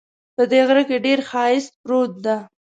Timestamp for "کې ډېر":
0.89-1.19